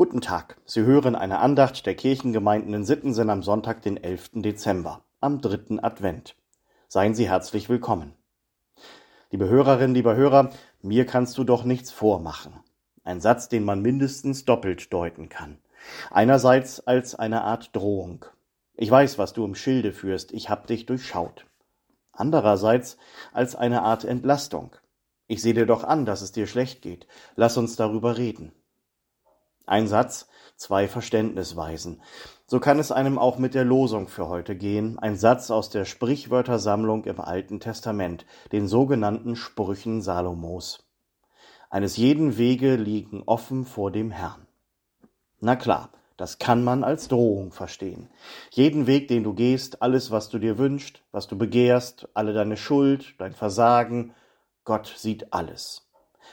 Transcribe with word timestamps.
Guten 0.00 0.22
Tag. 0.22 0.56
Sie 0.64 0.80
hören 0.80 1.14
eine 1.14 1.40
Andacht 1.40 1.84
der 1.84 1.94
Kirchengemeinden 1.94 2.72
in 2.72 2.86
Sittensen 2.86 3.28
am 3.28 3.42
Sonntag, 3.42 3.82
den 3.82 4.02
11. 4.02 4.30
Dezember, 4.36 5.04
am 5.20 5.42
dritten 5.42 5.78
Advent. 5.78 6.36
Seien 6.88 7.14
Sie 7.14 7.28
herzlich 7.28 7.68
willkommen. 7.68 8.14
Liebe 9.30 9.50
Hörerinnen, 9.50 9.94
lieber 9.94 10.16
Hörer, 10.16 10.52
mir 10.80 11.04
kannst 11.04 11.36
du 11.36 11.44
doch 11.44 11.64
nichts 11.64 11.90
vormachen. 11.90 12.54
Ein 13.04 13.20
Satz, 13.20 13.50
den 13.50 13.62
man 13.62 13.82
mindestens 13.82 14.46
doppelt 14.46 14.90
deuten 14.90 15.28
kann. 15.28 15.58
Einerseits 16.10 16.80
als 16.86 17.14
eine 17.14 17.42
Art 17.42 17.76
Drohung. 17.76 18.24
Ich 18.76 18.90
weiß, 18.90 19.18
was 19.18 19.34
du 19.34 19.44
im 19.44 19.54
Schilde 19.54 19.92
führst, 19.92 20.32
ich 20.32 20.48
hab 20.48 20.66
dich 20.66 20.86
durchschaut. 20.86 21.44
Andererseits 22.12 22.96
als 23.34 23.54
eine 23.54 23.82
Art 23.82 24.06
Entlastung. 24.06 24.76
Ich 25.26 25.42
sehe 25.42 25.52
dir 25.52 25.66
doch 25.66 25.84
an, 25.84 26.06
dass 26.06 26.22
es 26.22 26.32
dir 26.32 26.46
schlecht 26.46 26.80
geht. 26.80 27.06
Lass 27.36 27.58
uns 27.58 27.76
darüber 27.76 28.16
reden. 28.16 28.52
Ein 29.70 29.86
Satz, 29.86 30.26
zwei 30.56 30.88
Verständnisweisen. 30.88 32.02
So 32.44 32.58
kann 32.58 32.80
es 32.80 32.90
einem 32.90 33.20
auch 33.20 33.38
mit 33.38 33.54
der 33.54 33.64
Losung 33.64 34.08
für 34.08 34.26
heute 34.26 34.56
gehen, 34.56 34.98
ein 34.98 35.16
Satz 35.16 35.52
aus 35.52 35.70
der 35.70 35.84
Sprichwörtersammlung 35.84 37.04
im 37.04 37.20
Alten 37.20 37.60
Testament, 37.60 38.26
den 38.50 38.66
sogenannten 38.66 39.36
Sprüchen 39.36 40.02
Salomos. 40.02 40.90
Eines 41.70 41.96
jeden 41.96 42.36
Wege 42.36 42.74
liegen 42.74 43.22
offen 43.26 43.64
vor 43.64 43.92
dem 43.92 44.10
Herrn. 44.10 44.44
Na 45.38 45.54
klar, 45.54 45.90
das 46.16 46.40
kann 46.40 46.64
man 46.64 46.82
als 46.82 47.06
Drohung 47.06 47.52
verstehen. 47.52 48.10
Jeden 48.50 48.88
Weg, 48.88 49.06
den 49.06 49.22
du 49.22 49.34
gehst, 49.34 49.82
alles, 49.82 50.10
was 50.10 50.30
du 50.30 50.40
dir 50.40 50.58
wünschst, 50.58 51.00
was 51.12 51.28
du 51.28 51.38
begehrst, 51.38 52.08
alle 52.12 52.32
deine 52.32 52.56
Schuld, 52.56 53.14
dein 53.18 53.34
Versagen, 53.34 54.14
Gott 54.64 54.92
sieht 54.96 55.32
alles. 55.32 55.88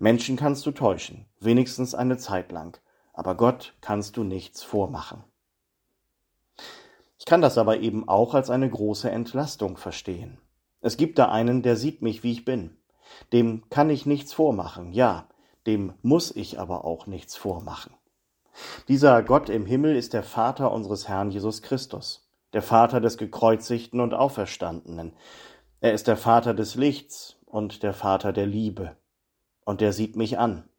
Menschen 0.00 0.34
kannst 0.34 0.66
du 0.66 0.72
täuschen, 0.72 1.26
wenigstens 1.38 1.94
eine 1.94 2.18
Zeit 2.18 2.50
lang 2.50 2.80
aber 3.20 3.34
Gott 3.34 3.74
kannst 3.82 4.16
du 4.16 4.24
nichts 4.24 4.62
vormachen. 4.62 5.22
Ich 7.18 7.26
kann 7.26 7.42
das 7.42 7.58
aber 7.58 7.80
eben 7.80 8.08
auch 8.08 8.32
als 8.32 8.48
eine 8.48 8.70
große 8.70 9.10
Entlastung 9.10 9.76
verstehen. 9.76 10.38
Es 10.80 10.96
gibt 10.96 11.18
da 11.18 11.28
einen, 11.28 11.60
der 11.60 11.76
sieht 11.76 12.00
mich, 12.00 12.22
wie 12.22 12.32
ich 12.32 12.46
bin. 12.46 12.78
Dem 13.34 13.68
kann 13.68 13.90
ich 13.90 14.06
nichts 14.06 14.32
vormachen, 14.32 14.94
ja, 14.94 15.28
dem 15.66 15.92
muss 16.00 16.34
ich 16.34 16.58
aber 16.58 16.86
auch 16.86 17.06
nichts 17.06 17.36
vormachen. 17.36 17.92
Dieser 18.88 19.22
Gott 19.22 19.50
im 19.50 19.66
Himmel 19.66 19.96
ist 19.96 20.14
der 20.14 20.22
Vater 20.22 20.72
unseres 20.72 21.06
Herrn 21.06 21.30
Jesus 21.30 21.60
Christus, 21.60 22.26
der 22.54 22.62
Vater 22.62 23.02
des 23.02 23.18
gekreuzigten 23.18 24.00
und 24.00 24.14
Auferstandenen. 24.14 25.12
Er 25.82 25.92
ist 25.92 26.08
der 26.08 26.16
Vater 26.16 26.54
des 26.54 26.74
Lichts 26.74 27.36
und 27.44 27.82
der 27.82 27.92
Vater 27.92 28.32
der 28.32 28.46
Liebe. 28.46 28.96
Und 29.66 29.82
der 29.82 29.92
sieht 29.92 30.16
mich 30.16 30.38
an, 30.38 30.70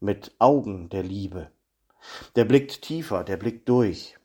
mit 0.00 0.34
Augen 0.38 0.88
der 0.88 1.02
Liebe. 1.02 1.50
Der 2.34 2.44
blickt 2.44 2.82
tiefer, 2.82 3.24
der 3.24 3.36
blickt 3.36 3.68
durch. 3.68 4.16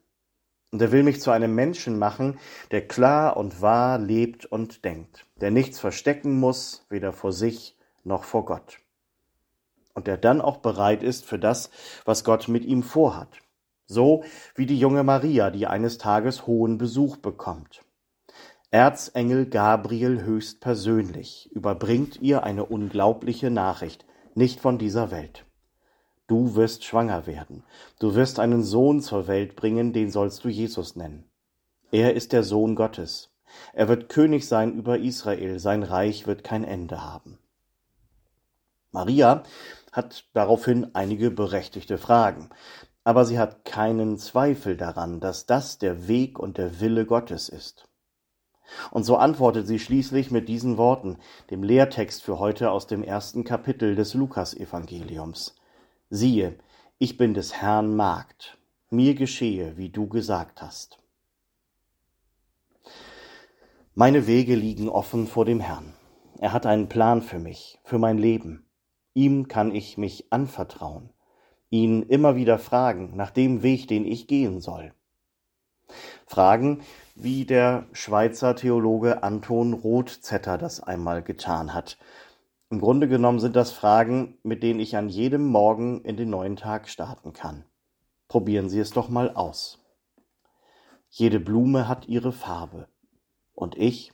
Und 0.72 0.82
er 0.82 0.92
will 0.92 1.04
mich 1.04 1.22
zu 1.22 1.32
einem 1.32 1.54
Menschen 1.54 2.00
machen, 2.00 2.40
der 2.72 2.88
klar 2.88 3.36
und 3.36 3.62
wahr 3.62 4.00
lebt 4.00 4.46
und 4.46 4.86
denkt, 4.86 5.26
der 5.42 5.52
nichts 5.52 5.80
verstecken 5.80 6.40
muss, 6.40 6.86
weder 6.90 7.12
vor 7.12 7.34
sich 7.34 7.78
noch 8.04 8.23
vor 8.23 8.46
Gott. 8.46 8.80
Und 9.94 10.08
der 10.08 10.18
dann 10.18 10.40
auch 10.40 10.58
bereit 10.58 11.04
ist 11.04 11.26
für 11.26 11.38
das, 11.38 11.70
was 12.06 12.23
Gott 12.23 12.48
mit 12.48 12.64
ihm 12.64 12.84
vorhat. 12.84 13.40
So 13.86 14.23
wie 14.56 14.66
die 14.66 14.80
junge 14.80 15.04
Maria, 15.04 15.50
die 15.50 15.68
eines 15.68 15.98
Tages 15.98 16.48
hohen 16.48 16.78
Besuch 16.78 17.18
bekommt. 17.18 17.84
Erzengel 18.70 19.48
Gabriel 19.48 20.23
höchst 20.23 20.62
persönlich 20.62 21.52
überbringt 21.52 22.22
ihr 22.22 22.44
eine 22.44 22.64
unglaubliche 22.64 23.52
Nachricht, 23.52 24.06
nicht 24.34 24.62
von 24.62 24.78
dieser 24.78 25.12
Welt. 25.12 25.45
Du 26.32 26.56
wirst 26.56 26.86
schwanger 26.86 27.28
werden. 27.28 27.66
Du 28.00 28.16
wirst 28.16 28.40
einen 28.40 28.64
Sohn 28.64 29.02
zur 29.02 29.28
Welt 29.28 29.58
bringen, 29.58 29.92
den 29.92 30.10
sollst 30.10 30.46
du 30.46 30.48
Jesus 30.48 30.96
nennen. 30.96 31.26
Er 31.92 32.14
ist 32.14 32.32
der 32.32 32.44
Sohn 32.44 32.76
Gottes. 32.76 33.32
Er 33.73 33.90
wird 33.90 34.08
König 34.08 34.48
sein 34.48 34.72
über 34.72 34.98
Israel, 34.98 35.60
sein 35.60 35.83
Reich 35.83 36.28
wird 36.28 36.45
kein 36.45 36.64
Ende 36.64 37.04
haben. 37.04 37.38
Maria 38.92 39.44
hat 39.92 40.23
daraufhin 40.32 40.95
einige 40.95 41.32
berechtigte 41.32 41.98
Fragen, 41.98 42.50
aber 43.04 43.26
sie 43.26 43.38
hat 43.38 43.66
keinen 43.66 44.17
Zweifel 44.17 44.78
daran, 44.78 45.20
dass 45.20 45.48
das 45.48 45.80
der 45.80 46.08
Weg 46.08 46.39
und 46.39 46.58
der 46.58 46.80
Wille 46.80 47.05
Gottes 47.05 47.50
ist. 47.50 47.89
Und 48.89 49.04
so 49.04 49.17
antwortet 49.17 49.67
sie 49.67 49.80
schließlich 49.80 50.32
mit 50.32 50.48
diesen 50.48 50.78
Worten, 50.78 51.17
dem 51.50 51.61
Lehrtext 51.61 52.23
für 52.23 52.39
heute 52.39 52.72
aus 52.72 52.88
dem 52.88 53.04
ersten 53.04 53.44
Kapitel 53.44 53.95
des 53.95 54.14
Lukasevangeliums 54.14 55.55
siehe, 56.11 56.60
ich 56.99 57.17
bin 57.17 57.33
des 57.33 57.54
Herrn 57.54 57.95
Magd, 57.95 58.58
mir 58.89 59.16
geschehe, 59.16 59.77
wie 59.77 59.89
du 59.89 60.08
gesagt 60.08 60.61
hast. 60.61 60.99
Meine 63.95 64.27
Wege 64.27 64.55
liegen 64.55 64.89
offen 64.89 65.26
vor 65.26 65.45
dem 65.45 65.61
Herrn. 65.61 65.94
Er 66.38 66.52
hat 66.52 66.66
einen 66.66 66.89
Plan 66.89 67.22
für 67.22 67.39
mich, 67.39 67.80
für 67.86 67.98
mein 67.98 68.17
Leben. 68.17 68.66
Ihm 69.14 69.48
kann 69.48 69.73
ich 69.73 69.98
mich 69.98 70.32
anvertrauen, 70.32 71.10
ihn 71.70 72.04
immer 72.04 72.36
wieder 72.36 72.60
fragen 72.60 73.16
nach 73.16 73.32
dem 73.32 73.64
Weg, 73.64 73.88
den 73.88 74.05
ich 74.05 74.28
gehen 74.28 74.60
soll. 74.60 74.93
Fragen, 76.26 76.82
wie 77.16 77.45
der 77.45 77.88
Schweizer 77.93 78.55
Theologe 78.55 79.23
Anton 79.23 79.73
Rothzetter 79.73 80.58
das 80.58 80.82
einmal 80.82 81.23
getan 81.23 81.73
hat, 81.73 81.98
im 82.71 82.80
Grunde 82.80 83.09
genommen 83.09 83.39
sind 83.39 83.58
das 83.58 83.73
Fragen, 83.73 84.37
mit 84.43 84.64
denen 84.64 84.80
ich 84.80 84.95
an 84.95 85.09
jedem 85.09 85.45
Morgen 85.45 86.05
in 86.05 86.15
den 86.15 86.30
neuen 86.30 86.55
Tag 86.55 86.87
starten 86.87 87.33
kann. 87.33 87.65
Probieren 88.30 88.70
Sie 88.70 88.80
es 88.80 88.92
doch 88.92 89.09
mal 89.09 89.36
aus. 89.36 89.77
Jede 91.10 91.42
Blume 91.42 91.89
hat 91.89 92.08
ihre 92.08 92.31
Farbe. 92.31 92.87
Und 93.54 93.76
ich? 93.77 94.14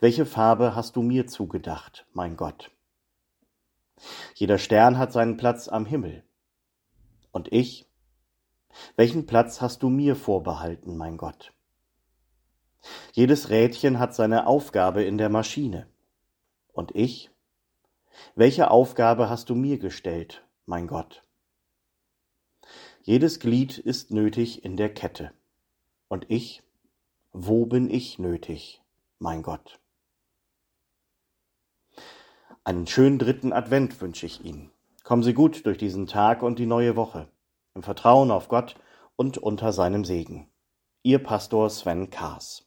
Welche 0.00 0.26
Farbe 0.26 0.74
hast 0.74 0.96
du 0.96 1.02
mir 1.02 1.26
zugedacht, 1.26 2.06
mein 2.12 2.36
Gott? 2.36 2.70
Jeder 4.34 4.58
Stern 4.58 4.98
hat 4.98 5.12
seinen 5.12 5.38
Platz 5.38 5.66
am 5.68 5.86
Himmel. 5.86 6.24
Und 7.32 7.50
ich? 7.52 7.86
Welchen 8.96 9.24
Platz 9.24 9.62
hast 9.62 9.82
du 9.82 9.88
mir 9.88 10.14
vorbehalten, 10.14 10.98
mein 10.98 11.16
Gott? 11.16 11.54
Jedes 13.12 13.48
Rädchen 13.48 13.98
hat 13.98 14.14
seine 14.14 14.46
Aufgabe 14.46 15.04
in 15.04 15.16
der 15.16 15.30
Maschine. 15.30 15.86
Und 16.74 16.94
ich? 16.94 17.30
Welche 18.34 18.70
Aufgabe 18.70 19.28
hast 19.28 19.50
du 19.50 19.54
mir 19.54 19.78
gestellt, 19.78 20.44
mein 20.64 20.86
Gott? 20.86 21.24
Jedes 23.02 23.38
Glied 23.40 23.78
ist 23.78 24.10
nötig 24.10 24.64
in 24.64 24.76
der 24.76 24.92
Kette. 24.92 25.32
Und 26.08 26.26
ich? 26.28 26.62
Wo 27.32 27.66
bin 27.66 27.90
ich 27.90 28.18
nötig, 28.18 28.82
mein 29.18 29.42
Gott? 29.42 29.78
Einen 32.64 32.86
schönen 32.86 33.18
dritten 33.18 33.52
Advent 33.52 34.00
wünsche 34.00 34.26
ich 34.26 34.44
Ihnen. 34.44 34.72
Kommen 35.04 35.22
Sie 35.22 35.34
gut 35.34 35.66
durch 35.66 35.78
diesen 35.78 36.08
Tag 36.08 36.42
und 36.42 36.58
die 36.58 36.66
neue 36.66 36.96
Woche, 36.96 37.28
im 37.74 37.84
Vertrauen 37.84 38.32
auf 38.32 38.48
Gott 38.48 38.74
und 39.14 39.38
unter 39.38 39.72
seinem 39.72 40.04
Segen. 40.04 40.50
Ihr 41.04 41.22
Pastor 41.22 41.70
Sven 41.70 42.10
Kaas. 42.10 42.65